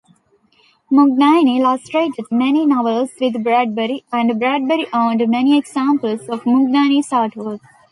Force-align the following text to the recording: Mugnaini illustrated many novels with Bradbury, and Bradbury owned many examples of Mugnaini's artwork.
Mugnaini 0.91 1.57
illustrated 1.59 2.25
many 2.31 2.65
novels 2.65 3.11
with 3.21 3.43
Bradbury, 3.43 4.03
and 4.11 4.39
Bradbury 4.39 4.87
owned 4.91 5.21
many 5.29 5.55
examples 5.55 6.21
of 6.27 6.43
Mugnaini's 6.45 7.09
artwork. 7.09 7.59